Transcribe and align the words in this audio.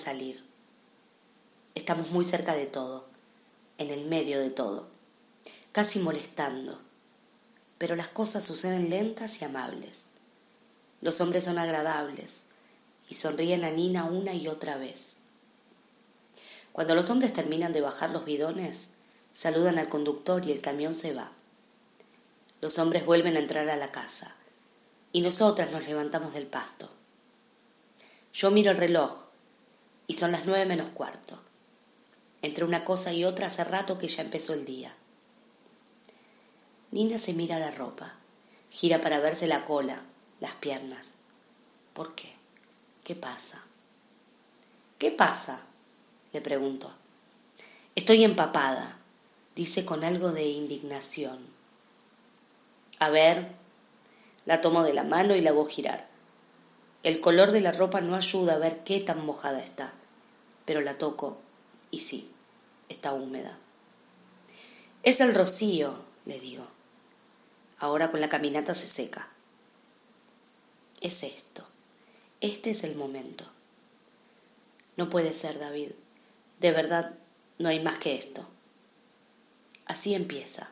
salir. 0.00 0.44
Estamos 1.74 2.10
muy 2.10 2.24
cerca 2.24 2.54
de 2.54 2.66
todo, 2.66 3.06
en 3.78 3.90
el 3.90 4.04
medio 4.06 4.40
de 4.40 4.50
todo, 4.50 4.88
casi 5.72 6.00
molestando. 6.00 6.80
Pero 7.78 7.96
las 7.96 8.08
cosas 8.08 8.44
suceden 8.44 8.90
lentas 8.90 9.40
y 9.40 9.44
amables. 9.44 10.10
Los 11.00 11.20
hombres 11.20 11.44
son 11.44 11.58
agradables 11.58 12.42
y 13.08 13.14
sonríen 13.14 13.64
a 13.64 13.70
Nina 13.70 14.04
una 14.04 14.34
y 14.34 14.48
otra 14.48 14.76
vez. 14.76 15.16
Cuando 16.72 16.94
los 16.94 17.08
hombres 17.10 17.32
terminan 17.32 17.72
de 17.72 17.80
bajar 17.80 18.10
los 18.10 18.24
bidones, 18.24 18.94
saludan 19.32 19.78
al 19.78 19.88
conductor 19.88 20.46
y 20.46 20.52
el 20.52 20.60
camión 20.60 20.94
se 20.94 21.14
va. 21.14 21.32
Los 22.60 22.78
hombres 22.78 23.06
vuelven 23.06 23.36
a 23.36 23.40
entrar 23.40 23.68
a 23.70 23.76
la 23.76 23.90
casa 23.90 24.34
y 25.12 25.22
nosotras 25.22 25.72
nos 25.72 25.86
levantamos 25.86 26.34
del 26.34 26.46
pasto. 26.46 26.90
Yo 28.32 28.50
miro 28.50 28.70
el 28.70 28.76
reloj 28.76 29.29
y 30.10 30.14
son 30.14 30.32
las 30.32 30.48
nueve 30.48 30.66
menos 30.66 30.90
cuarto. 30.90 31.38
Entre 32.42 32.64
una 32.64 32.82
cosa 32.82 33.12
y 33.12 33.22
otra 33.22 33.46
hace 33.46 33.62
rato 33.62 33.96
que 33.96 34.08
ya 34.08 34.24
empezó 34.24 34.54
el 34.54 34.64
día. 34.64 34.92
Nina 36.90 37.16
se 37.16 37.32
mira 37.32 37.60
la 37.60 37.70
ropa, 37.70 38.14
gira 38.70 39.00
para 39.00 39.20
verse 39.20 39.46
la 39.46 39.64
cola, 39.64 40.02
las 40.40 40.54
piernas. 40.54 41.14
¿Por 41.94 42.16
qué? 42.16 42.34
¿Qué 43.04 43.14
pasa? 43.14 43.62
¿Qué 44.98 45.12
pasa? 45.12 45.60
le 46.32 46.40
pregunto. 46.40 46.92
Estoy 47.94 48.24
empapada, 48.24 48.98
dice 49.54 49.84
con 49.84 50.02
algo 50.02 50.32
de 50.32 50.48
indignación. 50.48 51.38
A 52.98 53.10
ver, 53.10 53.52
la 54.44 54.60
tomo 54.60 54.82
de 54.82 54.92
la 54.92 55.04
mano 55.04 55.36
y 55.36 55.40
la 55.40 55.50
hago 55.50 55.66
girar. 55.66 56.08
El 57.04 57.20
color 57.20 57.52
de 57.52 57.60
la 57.60 57.70
ropa 57.70 58.00
no 58.00 58.16
ayuda 58.16 58.54
a 58.54 58.58
ver 58.58 58.82
qué 58.82 58.98
tan 58.98 59.24
mojada 59.24 59.62
está, 59.62 59.94
pero 60.70 60.82
la 60.82 60.98
toco 60.98 61.36
y 61.90 61.98
sí, 61.98 62.30
está 62.88 63.12
húmeda. 63.12 63.58
Es 65.02 65.18
el 65.18 65.34
rocío, 65.34 65.96
le 66.26 66.38
digo. 66.38 66.64
Ahora 67.80 68.12
con 68.12 68.20
la 68.20 68.28
caminata 68.28 68.72
se 68.72 68.86
seca. 68.86 69.30
Es 71.00 71.24
esto. 71.24 71.66
Este 72.40 72.70
es 72.70 72.84
el 72.84 72.94
momento. 72.94 73.50
No 74.96 75.10
puede 75.10 75.34
ser, 75.34 75.58
David. 75.58 75.90
De 76.60 76.70
verdad, 76.70 77.16
no 77.58 77.68
hay 77.68 77.80
más 77.80 77.98
que 77.98 78.14
esto. 78.14 78.46
Así 79.86 80.14
empieza. 80.14 80.70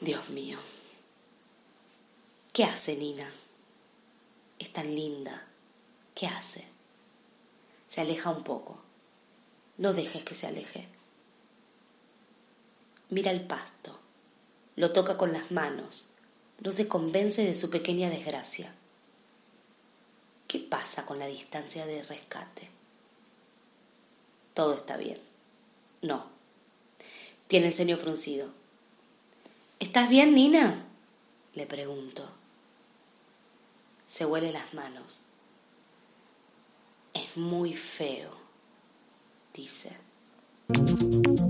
Dios 0.00 0.30
mío. 0.30 0.58
¿Qué 2.52 2.64
hace 2.64 2.96
Nina? 2.96 3.30
Es 4.58 4.72
tan 4.72 4.92
linda. 4.92 5.46
¿Qué 6.16 6.26
hace? 6.26 6.79
Se 7.90 8.00
aleja 8.00 8.30
un 8.30 8.44
poco. 8.44 8.78
No 9.76 9.92
dejes 9.92 10.22
que 10.22 10.36
se 10.36 10.46
aleje. 10.46 10.86
Mira 13.08 13.32
el 13.32 13.40
pasto. 13.40 13.98
Lo 14.76 14.92
toca 14.92 15.16
con 15.16 15.32
las 15.32 15.50
manos. 15.50 16.06
No 16.60 16.70
se 16.70 16.86
convence 16.86 17.42
de 17.42 17.52
su 17.52 17.68
pequeña 17.68 18.08
desgracia. 18.08 18.72
¿Qué 20.46 20.60
pasa 20.60 21.04
con 21.04 21.18
la 21.18 21.26
distancia 21.26 21.84
de 21.84 22.00
rescate? 22.04 22.70
Todo 24.54 24.74
está 24.74 24.96
bien. 24.96 25.18
No. 26.00 26.26
Tiene 27.48 27.66
el 27.66 27.72
ceño 27.72 27.96
fruncido. 27.96 28.52
¿Estás 29.80 30.08
bien, 30.08 30.32
Nina? 30.36 30.86
Le 31.54 31.66
pregunto. 31.66 32.30
Se 34.06 34.26
huele 34.26 34.52
las 34.52 34.74
manos. 34.74 35.24
Es 37.12 37.36
muy 37.36 37.74
feo, 37.74 38.30
dice. 39.52 39.90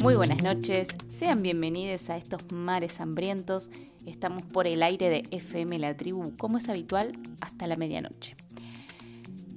Muy 0.02 0.14
buenas 0.14 0.42
noches, 0.42 0.88
sean 1.10 1.42
bienvenidos 1.42 2.08
a 2.08 2.16
estos 2.16 2.50
mares 2.50 2.98
hambrientos. 2.98 3.68
Estamos 4.06 4.42
por 4.42 4.66
el 4.66 4.82
aire 4.82 5.10
de 5.10 5.22
FM 5.30 5.78
La 5.78 5.94
Tribu, 5.98 6.34
como 6.38 6.56
es 6.56 6.70
habitual, 6.70 7.12
hasta 7.42 7.66
la 7.66 7.76
medianoche. 7.76 8.36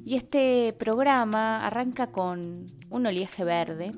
Y 0.05 0.15
este 0.15 0.73
programa 0.77 1.65
arranca 1.65 2.07
con 2.07 2.65
un 2.89 3.05
oleaje 3.05 3.45
verde, 3.45 3.91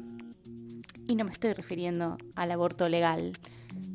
y 1.08 1.16
no 1.16 1.26
me 1.26 1.32
estoy 1.32 1.54
refiriendo 1.54 2.18
al 2.36 2.52
aborto 2.52 2.88
legal, 2.88 3.34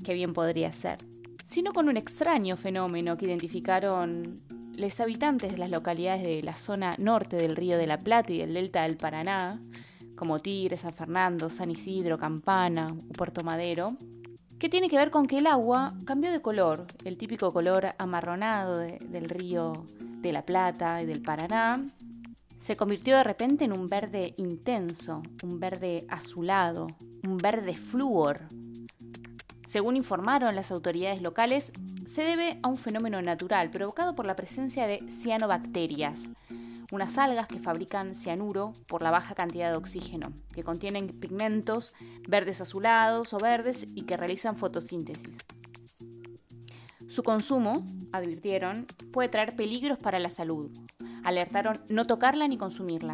que 0.02 0.14
bien 0.14 0.32
podría 0.32 0.72
ser, 0.72 0.98
sino 1.44 1.72
con 1.72 1.88
un 1.88 1.96
extraño 1.96 2.56
fenómeno 2.56 3.16
que 3.16 3.26
identificaron 3.26 4.40
los 4.76 5.00
habitantes 5.00 5.52
de 5.52 5.58
las 5.58 5.70
localidades 5.70 6.22
de 6.22 6.42
la 6.42 6.56
zona 6.56 6.96
norte 6.98 7.36
del 7.36 7.56
Río 7.56 7.78
de 7.78 7.86
la 7.86 7.98
Plata 7.98 8.32
y 8.32 8.38
del 8.38 8.54
Delta 8.54 8.82
del 8.82 8.96
Paraná, 8.96 9.60
como 10.16 10.38
Tigre, 10.38 10.76
San 10.76 10.92
Fernando, 10.92 11.48
San 11.48 11.70
Isidro, 11.70 12.18
Campana 12.18 12.88
o 12.88 13.12
Puerto 13.12 13.42
Madero, 13.42 13.96
que 14.58 14.68
tiene 14.68 14.88
que 14.88 14.96
ver 14.96 15.10
con 15.10 15.26
que 15.26 15.38
el 15.38 15.46
agua 15.46 15.94
cambió 16.04 16.30
de 16.30 16.42
color, 16.42 16.86
el 17.04 17.16
típico 17.16 17.50
color 17.50 17.94
amarronado 17.96 18.78
del 18.78 19.24
río 19.30 19.72
de 19.98 20.32
la 20.32 20.42
Plata 20.42 21.00
y 21.02 21.06
del 21.06 21.22
Paraná, 21.22 21.82
se 22.58 22.76
convirtió 22.76 23.16
de 23.16 23.24
repente 23.24 23.64
en 23.64 23.72
un 23.72 23.88
verde 23.88 24.34
intenso, 24.36 25.22
un 25.42 25.58
verde 25.58 26.04
azulado, 26.10 26.88
un 27.26 27.38
verde 27.38 27.74
flúor. 27.74 28.48
Según 29.66 29.96
informaron 29.96 30.54
las 30.54 30.70
autoridades 30.70 31.22
locales, 31.22 31.72
se 32.10 32.24
debe 32.24 32.58
a 32.62 32.68
un 32.68 32.76
fenómeno 32.76 33.22
natural 33.22 33.70
provocado 33.70 34.16
por 34.16 34.26
la 34.26 34.34
presencia 34.34 34.88
de 34.88 34.98
cianobacterias, 35.08 36.32
unas 36.90 37.16
algas 37.18 37.46
que 37.46 37.60
fabrican 37.60 38.16
cianuro 38.16 38.72
por 38.88 39.02
la 39.02 39.12
baja 39.12 39.36
cantidad 39.36 39.70
de 39.70 39.78
oxígeno, 39.78 40.32
que 40.52 40.64
contienen 40.64 41.06
pigmentos 41.06 41.94
verdes 42.28 42.60
azulados 42.60 43.32
o 43.32 43.38
verdes 43.38 43.86
y 43.94 44.02
que 44.02 44.16
realizan 44.16 44.56
fotosíntesis. 44.56 45.38
Su 47.06 47.22
consumo, 47.22 47.86
advirtieron, 48.10 48.86
puede 49.12 49.28
traer 49.28 49.54
peligros 49.54 49.98
para 49.98 50.18
la 50.18 50.30
salud. 50.30 50.68
Alertaron 51.22 51.78
no 51.88 52.08
tocarla 52.08 52.48
ni 52.48 52.58
consumirla. 52.58 53.12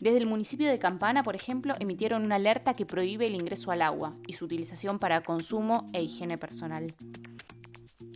Desde 0.00 0.18
el 0.18 0.26
municipio 0.26 0.68
de 0.68 0.80
Campana, 0.80 1.22
por 1.22 1.36
ejemplo, 1.36 1.74
emitieron 1.78 2.24
una 2.24 2.36
alerta 2.36 2.74
que 2.74 2.86
prohíbe 2.86 3.28
el 3.28 3.34
ingreso 3.34 3.70
al 3.70 3.82
agua 3.82 4.16
y 4.26 4.32
su 4.32 4.46
utilización 4.46 4.98
para 4.98 5.22
consumo 5.22 5.86
e 5.92 6.02
higiene 6.02 6.38
personal. 6.38 6.92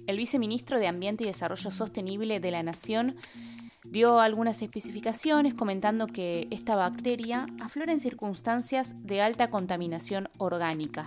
El 0.07 0.19
viceministro 0.19 0.79
de 0.79 0.87
Ambiente 0.87 1.25
y 1.25 1.29
Desarrollo 1.29 1.71
Sostenible 1.71 2.39
de 2.39 2.51
la 2.51 2.63
Nación 2.63 3.17
dio 3.89 4.21
algunas 4.21 4.61
especificaciones 4.61 5.55
comentando 5.55 6.07
que 6.07 6.47
esta 6.51 6.77
bacteria 6.77 7.47
aflora 7.63 7.93
en 7.93 8.01
circunstancias 8.01 8.95
de 8.99 9.23
alta 9.23 9.49
contaminación 9.49 10.29
orgánica. 10.37 11.07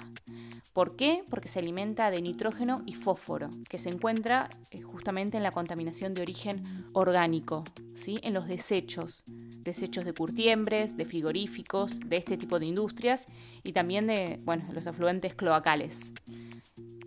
¿Por 0.74 0.96
qué? 0.96 1.24
Porque 1.30 1.48
se 1.48 1.60
alimenta 1.60 2.10
de 2.12 2.22
nitrógeno 2.22 2.82
y 2.86 2.94
fósforo, 2.94 3.50
que 3.70 3.78
se 3.78 3.90
encuentra 3.90 4.50
eh, 4.72 4.82
justamente 4.82 5.38
en 5.38 5.44
la 5.44 5.52
contaminación 5.52 6.14
de 6.14 6.22
origen 6.22 6.64
orgánico, 6.94 7.64
¿sí? 7.96 8.20
en 8.22 8.34
los 8.34 8.48
desechos, 8.48 9.24
desechos 9.28 10.06
de 10.06 10.14
curtiembres, 10.14 10.98
de 10.98 11.06
frigoríficos, 11.06 12.00
de 12.00 12.18
este 12.18 12.38
tipo 12.38 12.60
de 12.60 12.68
industrias 12.68 13.26
y 13.64 13.74
también 13.74 14.08
de 14.08 14.40
bueno, 14.44 14.66
los 14.72 14.86
afluentes 14.88 15.34
cloacales. 15.34 16.14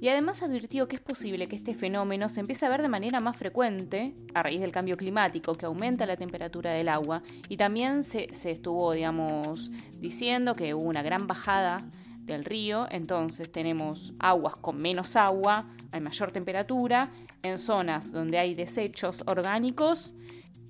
Y 0.00 0.08
además 0.08 0.42
advirtió 0.42 0.88
que 0.88 0.96
es 0.96 1.02
posible 1.02 1.46
que 1.46 1.56
este 1.56 1.74
fenómeno 1.74 2.30
se 2.30 2.40
empiece 2.40 2.64
a 2.64 2.70
ver 2.70 2.80
de 2.80 2.88
manera 2.88 3.20
más 3.20 3.36
frecuente 3.36 4.14
a 4.32 4.42
raíz 4.42 4.60
del 4.60 4.72
cambio 4.72 4.96
climático 4.96 5.54
que 5.54 5.66
aumenta 5.66 6.06
la 6.06 6.16
temperatura 6.16 6.72
del 6.72 6.88
agua. 6.88 7.22
Y 7.50 7.58
también 7.58 8.02
se, 8.02 8.32
se 8.32 8.50
estuvo, 8.50 8.94
digamos, 8.94 9.70
diciendo 9.98 10.54
que 10.54 10.72
hubo 10.72 10.84
una 10.84 11.02
gran 11.02 11.26
bajada 11.26 11.78
del 12.24 12.44
río, 12.44 12.86
entonces 12.90 13.52
tenemos 13.52 14.14
aguas 14.18 14.56
con 14.56 14.78
menos 14.78 15.16
agua, 15.16 15.68
hay 15.92 16.00
mayor 16.00 16.30
temperatura, 16.30 17.10
en 17.42 17.58
zonas 17.58 18.10
donde 18.10 18.38
hay 18.38 18.54
desechos 18.54 19.22
orgánicos. 19.26 20.14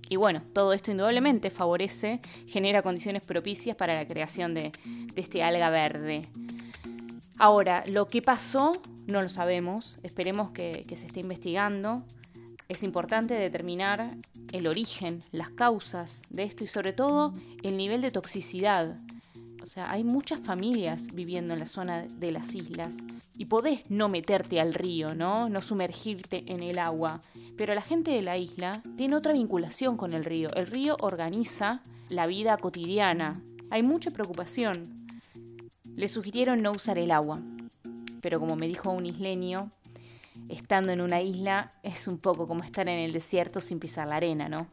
Y 0.09 0.17
bueno, 0.17 0.43
todo 0.53 0.73
esto 0.73 0.91
indudablemente 0.91 1.51
favorece, 1.51 2.21
genera 2.47 2.83
condiciones 2.83 3.25
propicias 3.25 3.77
para 3.77 3.95
la 3.95 4.09
creación 4.09 4.55
de, 4.55 4.73
de 5.15 5.21
este 5.21 5.45
alga 5.45 5.71
verde. 5.71 6.23
Ahora, 7.43 7.83
lo 7.87 8.07
que 8.07 8.21
pasó 8.21 8.73
no 9.07 9.23
lo 9.23 9.31
sabemos, 9.31 9.99
esperemos 10.03 10.51
que, 10.51 10.85
se 10.95 11.07
esté 11.07 11.21
investigando. 11.21 12.03
Es 12.69 12.83
importante 12.83 13.33
determinar 13.33 14.15
el 14.53 14.67
origen, 14.67 15.23
las 15.33 15.49
causas 15.49 16.21
de 16.29 16.43
esto 16.43 16.65
y 16.65 16.67
sobre 16.67 16.93
todo 16.93 17.33
el 17.63 17.79
nivel 17.79 18.03
de 18.03 18.11
toxicidad. 18.11 18.99
O 19.63 19.65
sea, 19.65 19.91
hay 19.91 20.05
muchas 20.05 20.41
familias 20.41 21.15
viviendo 21.15 21.55
en 21.55 21.61
la 21.61 21.67
zona 21.67 22.03
de 22.03 22.31
las 22.31 22.55
islas 22.55 22.99
y 23.39 23.47
podés 23.47 23.91
no 23.91 24.11
meterte 24.11 24.61
al 24.61 24.75
río, 24.75 25.15
¿no? 25.15 25.49
No 25.49 25.63
sumergirte 25.63 26.45
en 26.47 26.63
el 26.63 26.79
agua. 26.79 27.23
Pero 27.57 27.75
la 27.75 27.81
gente 27.81 28.11
de 28.11 28.21
la 28.21 28.37
isla 28.37 28.83
tiene 28.99 29.17
otra 29.17 29.33
vinculación 29.33 29.97
con 29.97 30.13
el 30.13 30.27
río. 30.27 30.51
El 30.55 30.67
río 30.67 30.99
organiza 31.01 31.81
la 32.11 32.27
vida 32.27 32.59
cotidiana. 32.59 33.43
Hay 33.71 33.83
mucha 33.83 34.11
preocupación. 34.11 35.00
Le 36.01 36.09
sugirieron 36.09 36.63
no 36.63 36.71
usar 36.71 36.97
el 36.97 37.11
agua. 37.11 37.43
Pero 38.23 38.41
como 38.41 38.57
me 38.57 38.67
dijo 38.67 38.91
un 38.91 39.05
isleño, 39.05 39.69
estando 40.49 40.93
en 40.93 41.03
una 41.03 41.21
isla 41.21 41.73
es 41.83 42.09
un 42.09 42.17
poco 42.17 42.49
como 42.49 42.65
estar 42.65 42.89
en 42.89 43.01
el 43.01 43.13
desierto 43.13 43.61
sin 43.61 43.79
pisar 43.79 44.09
la 44.09 44.17
arena, 44.17 44.49
¿no? 44.49 44.67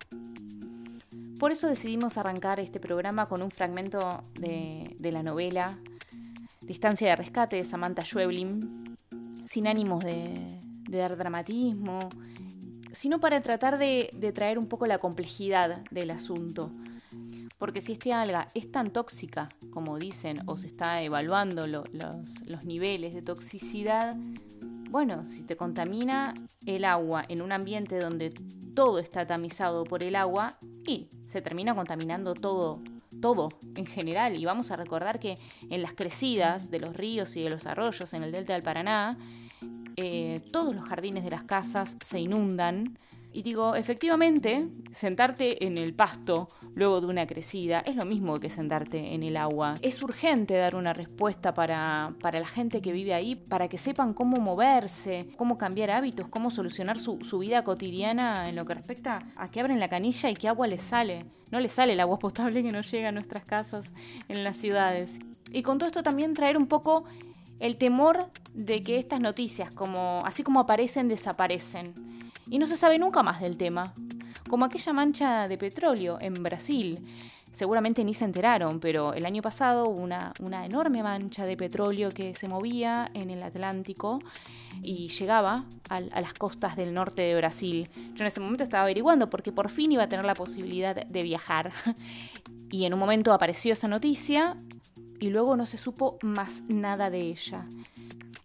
Por 1.38 1.52
eso 1.52 1.68
decidimos 1.68 2.18
arrancar 2.18 2.62
este 2.62 2.80
programa 2.80 3.28
con 3.28 3.42
un 3.42 3.52
fragmento 3.52 4.24
de, 4.40 4.96
la 5.02 5.22
novela 5.22 5.78
Distancia 6.62 7.10
de 7.10 7.18
Rescate 7.18 7.58
de 7.58 7.66
Samantha 7.66 8.06
Schweblin, 8.06 8.96
sin 9.44 9.68
ánimos 9.68 10.06
de, 10.06 10.62
dar 10.90 11.18
dramatismo, 11.18 12.00
sino 12.94 13.20
para 13.20 13.42
tratar 13.42 13.78
de, 13.78 14.32
traer 14.34 14.58
un 14.58 14.68
poco 14.68 14.86
la 14.86 14.98
complejidad 14.98 15.84
del 15.92 16.12
asunto. 16.12 16.72
Porque 17.58 17.82
si 17.82 17.94
este 17.94 18.14
alga 18.14 18.50
es 18.54 18.72
tan 18.72 18.92
tóxica 18.92 19.50
como 19.72 19.98
dicen 19.98 20.38
o 20.46 20.58
se 20.58 20.68
está 20.68 21.02
evaluando 21.02 21.66
los, 21.66 21.90
los 21.92 22.66
niveles 22.66 23.14
de 23.14 23.22
toxicidad, 23.22 24.16
bueno, 24.90 25.26
si 25.26 25.44
te 25.44 25.58
contamina 25.58 26.34
el 26.66 26.86
agua 26.86 27.24
en 27.28 27.42
un 27.42 27.52
ambiente 27.52 28.00
donde 28.00 28.30
todo 28.74 29.00
está 29.00 29.26
tamizado 29.26 29.84
por 29.84 30.04
el 30.04 30.16
agua 30.16 30.58
y 30.86 31.10
se 31.28 31.42
termina 31.42 31.76
contaminando 31.76 32.34
todo, 32.34 32.82
todo 33.22 33.50
en 33.76 33.86
general. 33.86 34.38
Y 34.38 34.46
vamos 34.46 34.72
a 34.72 34.76
recordar 34.76 35.20
que 35.20 35.36
en 35.70 35.82
las 35.82 35.94
crecidas 35.94 36.70
de 36.72 36.80
los 36.80 36.96
ríos 36.96 37.36
y 37.36 37.44
de 37.44 37.50
los 37.50 37.66
arroyos 37.66 38.14
en 38.14 38.24
el 38.24 38.32
delta 38.32 38.54
del 38.54 38.64
Paraná, 38.64 39.18
eh, 39.98 40.42
todos 40.52 40.74
los 40.76 40.88
jardines 40.88 41.24
de 41.24 41.32
las 41.32 41.44
casas 41.44 41.98
se 42.02 42.20
inundan 42.20 42.98
y 43.38 43.44
digo, 43.44 43.76
efectivamente, 43.76 44.68
sentarte 44.90 45.68
en 45.68 45.78
el 45.78 45.94
pasto 45.94 46.50
luego 46.74 47.02
de 47.02 47.06
una 47.06 47.28
crecida 47.28 47.82
es 47.82 47.96
lo 47.96 48.04
mismo 48.04 48.40
que 48.40 48.50
sentarte 48.50 49.14
en 49.14 49.22
el 49.22 49.38
agua. 49.38 49.76
Es 49.84 50.02
urgente 50.02 50.56
dar 50.56 50.76
una 50.76 50.92
respuesta 50.92 51.54
para, 51.54 52.16
para 52.20 52.40
la 52.40 52.48
gente 52.48 52.82
que 52.82 52.92
vive 52.92 53.14
ahí, 53.14 53.36
para 53.36 53.68
que 53.68 53.78
sepan 53.78 54.16
cómo 54.16 54.38
moverse, 54.42 55.28
cómo 55.38 55.56
cambiar 55.56 55.92
hábitos, 55.92 56.28
cómo 56.30 56.50
solucionar 56.50 56.98
su, 56.98 57.20
su 57.22 57.38
vida 57.38 57.64
cotidiana 57.64 58.50
en 58.50 58.56
lo 58.56 58.66
que 58.66 58.74
respecta 58.74 59.20
a 59.36 59.52
que 59.52 59.60
abren 59.60 59.80
la 59.80 59.88
canilla 59.88 60.32
y 60.32 60.34
qué 60.34 60.48
agua 60.48 60.66
les 60.66 60.82
sale. 60.82 61.20
No 61.52 61.60
les 61.60 61.74
sale 61.74 61.94
el 61.94 62.00
agua 62.00 62.18
potable 62.18 62.64
que 62.64 62.72
nos 62.72 62.90
llega 62.90 63.10
a 63.10 63.12
nuestras 63.12 63.46
casas 63.46 63.92
en 64.30 64.44
las 64.44 64.58
ciudades. 64.58 65.20
Y 65.52 65.62
con 65.62 65.78
todo 65.78 65.86
esto 65.86 66.02
también 66.02 66.34
traer 66.34 66.58
un 66.58 66.66
poco 66.66 67.04
el 67.60 67.78
temor 67.78 68.32
de 68.56 68.82
que 68.82 68.98
estas 68.98 69.20
noticias, 69.20 69.72
como, 69.76 70.24
así 70.26 70.42
como 70.42 70.60
aparecen, 70.60 71.08
desaparecen 71.08 71.94
y 72.50 72.60
no 72.60 72.66
se 72.66 72.78
sabe 72.78 72.98
nunca 73.00 73.24
más 73.24 73.42
del 73.42 73.58
tema. 73.58 73.94
Como 74.50 74.66
aquella 74.66 74.94
mancha 74.94 75.48
de 75.48 75.58
petróleo 75.58 76.18
en 76.22 76.34
Brasil. 76.36 77.00
Seguramente 77.52 78.04
ni 78.04 78.14
se 78.14 78.24
enteraron, 78.24 78.80
pero 78.80 79.14
el 79.14 79.26
año 79.26 79.42
pasado 79.42 79.90
hubo 79.90 80.02
una, 80.02 80.32
una 80.42 80.66
enorme 80.66 81.02
mancha 81.02 81.44
de 81.44 81.58
petróleo 81.58 82.12
que 82.12 82.36
se 82.36 82.48
movía 82.48 83.10
en 83.16 83.32
el 83.32 83.42
Atlántico 83.42 84.20
y 84.84 85.08
llegaba 85.08 85.66
a, 85.90 86.00
las 86.00 86.34
costas 86.34 86.76
del 86.76 86.94
norte 86.94 87.24
de 87.24 87.36
Brasil. 87.36 87.90
Yo 88.14 88.24
en 88.24 88.28
ese 88.28 88.40
momento 88.40 88.64
estaba 88.64 88.84
averiguando 88.84 89.30
porque 89.30 89.52
por 89.52 89.70
fin 89.70 89.92
iba 89.92 90.04
a 90.04 90.08
tener 90.08 90.26
la 90.26 90.36
posibilidad 90.36 90.96
de 90.96 91.24
viajar. 91.24 91.72
Y 92.70 92.84
en 92.84 92.94
un 92.94 93.00
momento 93.00 93.32
apareció 93.32 93.72
esa 93.72 93.88
noticia 93.88 94.58
y 95.22 95.30
luego 95.30 95.56
no 95.56 95.66
se 95.66 95.78
supo 95.78 96.18
más 96.22 96.64
nada 96.68 97.10
de 97.10 97.20
ella. 97.20 97.66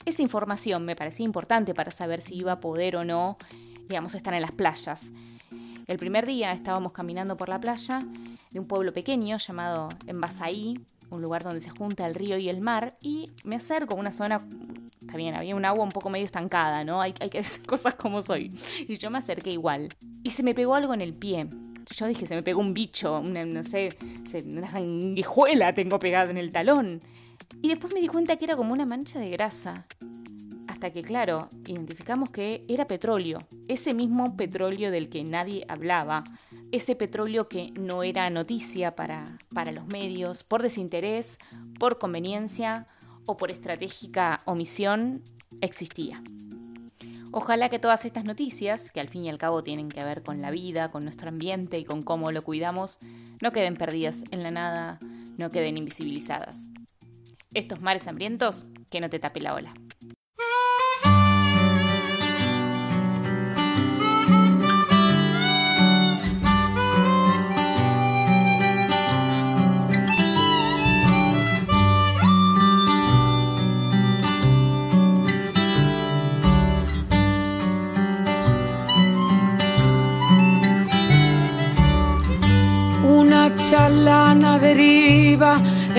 Esa 0.05 0.23
información 0.23 0.85
me 0.85 0.95
parecía 0.95 1.27
importante 1.27 1.75
para 1.75 1.91
saber 1.91 2.21
si 2.21 2.37
iba 2.37 2.53
a 2.53 2.61
poder 2.61 2.95
o 2.95 3.05
no 3.05 3.37
están 3.93 4.35
en 4.35 4.43
las 4.43 4.53
playas. 4.53 5.13
El 5.87 5.99
primer 5.99 6.27
día 6.27 6.53
estábamos 6.53 6.93
caminando 6.93 7.37
por 7.37 7.51
la 7.51 7.61
playa 7.61 8.01
de 8.51 8.59
un 8.59 8.67
pueblo 8.67 8.93
pequeño 8.93 9.37
llamado 9.37 9.91
Embasaí, 10.07 10.79
un 11.11 11.21
lugar 11.21 11.43
donde 11.43 11.61
se 11.61 11.69
junta 11.69 12.07
el 12.07 12.15
río 12.15 12.39
y 12.39 12.49
el 12.49 12.63
mar, 12.63 12.97
y 13.03 13.31
me 13.45 13.57
acerco 13.57 13.95
a 13.95 13.99
una 13.99 14.11
zona, 14.11 14.41
está 15.01 15.17
bien, 15.17 15.35
había 15.35 15.55
un 15.55 15.67
agua 15.67 15.85
un 15.85 15.93
poco 15.93 16.09
medio 16.09 16.25
estancada, 16.25 16.85
¿no? 16.85 17.03
Hay, 17.03 17.15
hay 17.21 17.29
que 17.29 17.39
decir 17.39 17.67
cosas 17.67 17.95
como 17.95 18.23
soy. 18.23 18.59
Y 18.89 18.97
yo 18.97 19.11
me 19.11 19.19
acerqué 19.19 19.51
igual. 19.51 19.89
Y 20.23 20.31
se 20.31 20.43
me 20.43 20.55
pegó 20.55 20.75
algo 20.75 20.95
en 20.95 21.03
el 21.03 21.13
pie. 21.13 21.49
Yo 21.95 22.07
dije, 22.07 22.27
se 22.27 22.35
me 22.35 22.43
pegó 22.43 22.61
un 22.61 22.73
bicho, 22.73 23.21
una, 23.21 23.45
no 23.45 23.63
sé, 23.63 23.91
una 24.47 24.69
sanguijuela 24.69 25.75
tengo 25.75 25.99
pegada 25.99 26.31
en 26.31 26.39
el 26.39 26.51
talón. 26.51 27.01
Y 27.61 27.69
después 27.69 27.93
me 27.93 28.01
di 28.01 28.09
cuenta 28.09 28.37
que 28.37 28.47
era 28.47 28.57
como 28.57 28.73
una 28.73 28.87
mancha 28.87 29.19
de 29.19 29.29
grasa 29.29 29.87
que, 30.91 31.03
claro, 31.03 31.49
identificamos 31.67 32.31
que 32.31 32.65
era 32.69 32.87
petróleo, 32.87 33.39
ese 33.69 33.95
mismo 33.95 34.37
petróleo 34.37 34.91
del 34.91 35.09
que 35.09 35.25
nadie 35.25 35.65
hablaba, 35.69 36.25
ese 36.71 36.97
petróleo 36.97 37.49
que 37.49 37.73
no 37.79 38.03
era 38.03 38.29
noticia 38.31 38.95
para, 38.95 39.39
para 39.55 39.73
los 39.73 39.87
medios, 39.87 40.45
por 40.45 40.63
desinterés, 40.63 41.39
por 41.79 41.99
conveniencia 41.99 42.87
o 43.27 43.37
por 43.37 43.51
estratégica 43.51 44.41
omisión, 44.45 45.23
existía. 45.61 46.23
Ojalá 47.31 47.71
que 47.71 47.79
todas 47.79 48.05
estas 48.05 48.25
noticias, 48.25 48.91
que 48.91 49.01
al 49.01 49.09
fin 49.09 49.25
y 49.25 49.31
al 49.31 49.39
cabo 49.39 49.63
tienen 49.63 49.89
que 49.89 50.05
ver 50.05 50.23
con 50.23 50.43
la 50.43 50.51
vida, 50.51 50.91
con 50.91 51.05
nuestro 51.05 51.31
ambiente 51.31 51.79
y 51.79 51.85
con 51.85 52.03
cómo 52.03 52.31
lo 52.31 52.43
cuidamos, 52.43 52.99
no 53.41 53.53
queden 53.53 53.75
perdidas 53.75 54.23
en 54.31 54.43
la 54.43 54.51
nada, 54.51 54.99
no 55.39 55.49
queden 55.49 55.79
invisibilizadas. 55.79 56.69
Estos 57.55 57.81
mares 57.81 58.07
hambrientos, 58.07 58.67
que 58.91 59.01
no 59.01 59.09
te 59.09 59.19
tape 59.19 59.41
la 59.41 59.55
ola. 59.55 59.73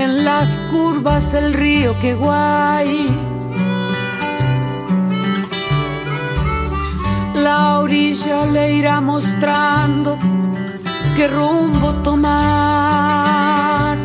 En 0.04 0.26
las 0.26 0.50
curvas 0.70 1.32
del 1.32 1.54
río 1.54 1.98
que 2.00 2.14
guay. 2.14 3.08
La 7.36 7.80
orilla 7.80 8.46
le 8.46 8.74
irá 8.74 9.00
mostrando 9.02 10.20
qué 11.16 11.28
rumbo 11.28 11.94
tomar. 12.10 13.98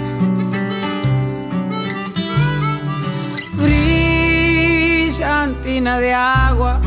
Brillantina 3.65 4.39
de 5.99 6.15
agua 6.15 6.81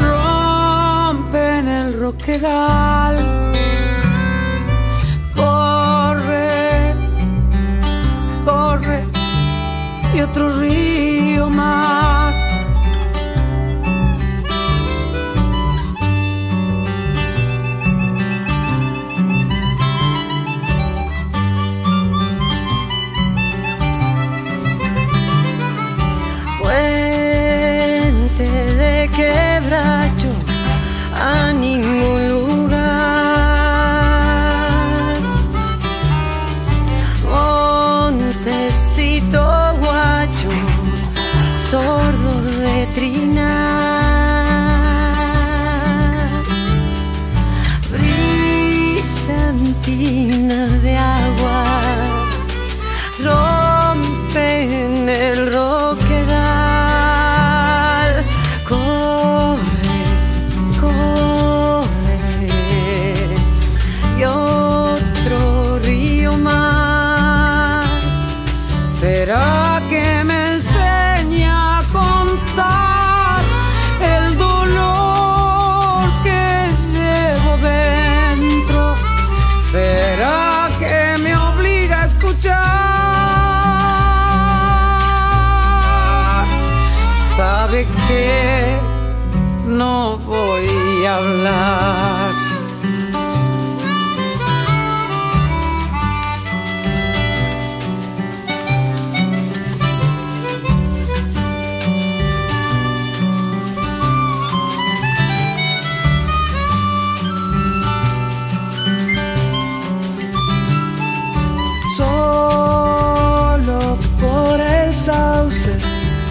rompe 0.00 1.58
en 1.58 1.68
el 1.68 2.00
roquedal 2.00 3.57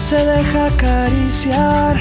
se 0.08 0.16
deja 0.24 0.66
acariciar. 0.66 1.96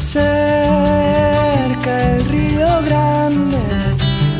Cerca 0.00 1.92
el 2.14 2.24
río 2.28 2.68
grande 2.86 3.58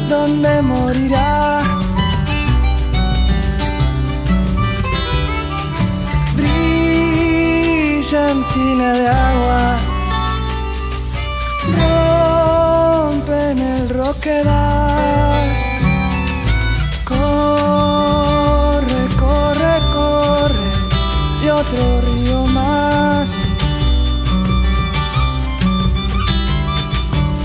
donde 0.09 0.63
morirá. 0.63 1.65
Brillantina 6.37 7.73
de 8.93 9.09
agua 9.09 9.30
río 22.01 22.47
más. 22.47 23.31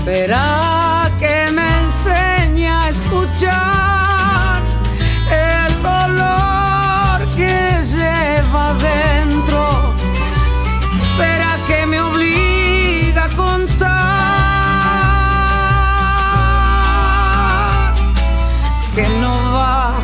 ¿Será 0.04 1.10
que 1.18 1.50
me 1.52 1.68
enseña 1.84 2.84
a 2.84 2.88
escuchar 2.90 4.62
el 5.30 5.82
dolor 5.82 7.18
que 7.36 7.82
lleva 7.82 8.74
dentro? 8.74 9.60
¿Será 11.16 11.58
que 11.66 11.86
me 11.86 12.00
obliga 12.00 13.24
a 13.24 13.30
contar 13.30 13.86
que 18.94 19.08
no 19.20 19.34
va 19.52 19.94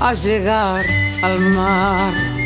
a 0.00 0.12
llegar 0.14 0.84
al 1.22 1.40
mar? 1.40 2.37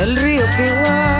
Del 0.00 0.16
río 0.16 0.46
que 0.56 0.70
va. 0.82 1.19